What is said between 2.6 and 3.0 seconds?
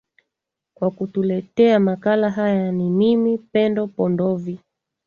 ni